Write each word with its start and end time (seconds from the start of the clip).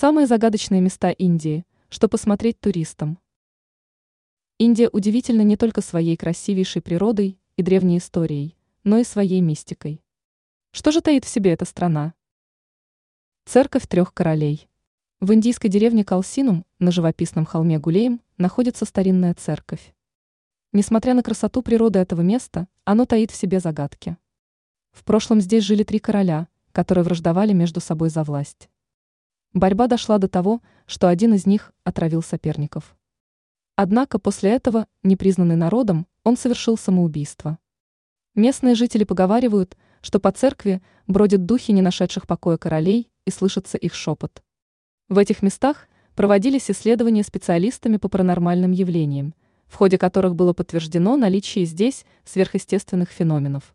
Самые 0.00 0.28
загадочные 0.28 0.80
места 0.80 1.10
Индии, 1.10 1.66
что 1.88 2.08
посмотреть 2.08 2.60
туристам. 2.60 3.18
Индия 4.56 4.88
удивительна 4.92 5.40
не 5.40 5.56
только 5.56 5.80
своей 5.80 6.16
красивейшей 6.16 6.80
природой 6.82 7.36
и 7.56 7.64
древней 7.64 7.98
историей, 7.98 8.56
но 8.84 8.98
и 8.98 9.02
своей 9.02 9.40
мистикой. 9.40 10.00
Что 10.70 10.92
же 10.92 11.00
таит 11.00 11.24
в 11.24 11.28
себе 11.28 11.52
эта 11.52 11.64
страна? 11.64 12.14
Церковь 13.44 13.88
трех 13.88 14.14
королей. 14.14 14.68
В 15.18 15.34
индийской 15.34 15.68
деревне 15.68 16.04
Калсинум 16.04 16.64
на 16.78 16.92
живописном 16.92 17.44
холме 17.44 17.80
Гулеем 17.80 18.20
находится 18.36 18.84
старинная 18.84 19.34
церковь. 19.34 19.96
Несмотря 20.72 21.14
на 21.14 21.24
красоту 21.24 21.60
природы 21.60 21.98
этого 21.98 22.20
места, 22.20 22.68
оно 22.84 23.04
таит 23.04 23.32
в 23.32 23.34
себе 23.34 23.58
загадки. 23.58 24.16
В 24.92 25.02
прошлом 25.02 25.40
здесь 25.40 25.64
жили 25.64 25.82
три 25.82 25.98
короля, 25.98 26.46
которые 26.70 27.02
враждовали 27.02 27.52
между 27.52 27.80
собой 27.80 28.10
за 28.10 28.22
власть. 28.22 28.68
Борьба 29.54 29.86
дошла 29.86 30.18
до 30.18 30.28
того, 30.28 30.60
что 30.86 31.08
один 31.08 31.34
из 31.34 31.46
них 31.46 31.72
отравил 31.84 32.22
соперников. 32.22 32.96
Однако 33.76 34.18
после 34.18 34.50
этого, 34.50 34.86
непризнанный 35.02 35.56
народом, 35.56 36.06
он 36.24 36.36
совершил 36.36 36.76
самоубийство. 36.76 37.58
Местные 38.34 38.74
жители 38.74 39.04
поговаривают, 39.04 39.76
что 40.00 40.20
по 40.20 40.30
церкви 40.32 40.82
бродят 41.06 41.46
духи 41.46 41.72
не 41.72 41.82
нашедших 41.82 42.26
покоя 42.26 42.56
королей 42.56 43.10
и 43.24 43.30
слышится 43.30 43.78
их 43.78 43.94
шепот. 43.94 44.42
В 45.08 45.16
этих 45.16 45.42
местах 45.42 45.88
проводились 46.14 46.70
исследования 46.70 47.22
специалистами 47.22 47.96
по 47.96 48.08
паранормальным 48.08 48.72
явлениям, 48.72 49.34
в 49.66 49.76
ходе 49.76 49.96
которых 49.96 50.34
было 50.34 50.52
подтверждено 50.52 51.16
наличие 51.16 51.64
здесь 51.64 52.04
сверхъестественных 52.24 53.10
феноменов. 53.10 53.74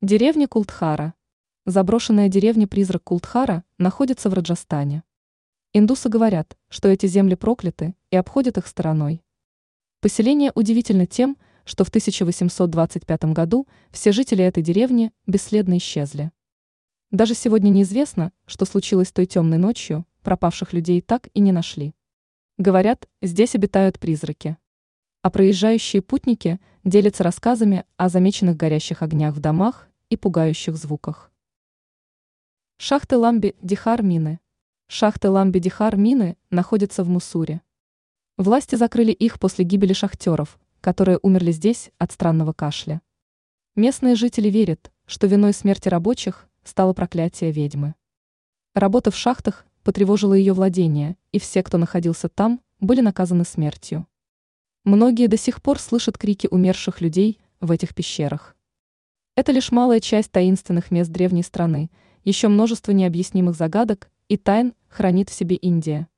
Деревня 0.00 0.46
Култхара. 0.46 1.14
Заброшенная 1.70 2.30
деревня-призрак 2.30 3.04
Култхара 3.04 3.62
находится 3.76 4.30
в 4.30 4.32
Раджастане. 4.32 5.02
Индусы 5.74 6.08
говорят, 6.08 6.56
что 6.70 6.88
эти 6.88 7.04
земли 7.04 7.34
прокляты 7.34 7.94
и 8.10 8.16
обходят 8.16 8.56
их 8.56 8.66
стороной. 8.66 9.22
Поселение 10.00 10.50
удивительно 10.54 11.04
тем, 11.04 11.36
что 11.66 11.84
в 11.84 11.88
1825 11.88 13.24
году 13.34 13.68
все 13.90 14.12
жители 14.12 14.42
этой 14.42 14.62
деревни 14.62 15.12
бесследно 15.26 15.76
исчезли. 15.76 16.32
Даже 17.10 17.34
сегодня 17.34 17.68
неизвестно, 17.68 18.32
что 18.46 18.64
случилось 18.64 19.12
той 19.12 19.26
темной 19.26 19.58
ночью, 19.58 20.06
пропавших 20.22 20.72
людей 20.72 21.02
так 21.02 21.28
и 21.34 21.40
не 21.40 21.52
нашли. 21.52 21.92
Говорят, 22.56 23.06
здесь 23.20 23.54
обитают 23.54 23.98
призраки. 23.98 24.56
А 25.20 25.28
проезжающие 25.28 26.00
путники 26.00 26.60
делятся 26.84 27.24
рассказами 27.24 27.84
о 27.98 28.08
замеченных 28.08 28.56
горящих 28.56 29.02
огнях 29.02 29.34
в 29.34 29.40
домах 29.40 29.90
и 30.08 30.16
пугающих 30.16 30.74
звуках. 30.74 31.30
Шахты 32.80 33.16
Ламби-Дихар 33.16 34.04
мины. 34.04 34.38
Шахты 34.86 35.30
Ламби-Дихар 35.30 35.96
мины 35.96 36.36
находятся 36.50 37.02
в 37.02 37.08
Муссуре. 37.08 37.60
Власти 38.36 38.76
закрыли 38.76 39.10
их 39.10 39.40
после 39.40 39.64
гибели 39.64 39.92
шахтеров, 39.92 40.60
которые 40.80 41.18
умерли 41.22 41.50
здесь 41.50 41.90
от 41.98 42.12
странного 42.12 42.52
кашля. 42.52 43.02
Местные 43.74 44.14
жители 44.14 44.48
верят, 44.48 44.92
что 45.06 45.26
виной 45.26 45.54
смерти 45.54 45.88
рабочих 45.88 46.48
стало 46.62 46.92
проклятие 46.92 47.50
ведьмы. 47.50 47.96
Работа 48.76 49.10
в 49.10 49.16
шахтах 49.16 49.66
потревожила 49.82 50.34
ее 50.34 50.52
владение, 50.52 51.16
и 51.32 51.40
все, 51.40 51.64
кто 51.64 51.78
находился 51.78 52.28
там, 52.28 52.60
были 52.78 53.00
наказаны 53.00 53.44
смертью. 53.44 54.06
Многие 54.84 55.26
до 55.26 55.36
сих 55.36 55.62
пор 55.62 55.80
слышат 55.80 56.16
крики 56.16 56.46
умерших 56.48 57.00
людей 57.00 57.40
в 57.58 57.72
этих 57.72 57.92
пещерах. 57.92 58.54
Это 59.34 59.50
лишь 59.50 59.72
малая 59.72 59.98
часть 59.98 60.30
таинственных 60.30 60.92
мест 60.92 61.10
древней 61.10 61.42
страны– 61.42 61.90
еще 62.28 62.48
множество 62.48 62.92
необъяснимых 62.92 63.56
загадок 63.56 64.10
и 64.28 64.36
тайн 64.36 64.74
хранит 64.88 65.30
в 65.30 65.32
себе 65.32 65.56
Индия. 65.56 66.08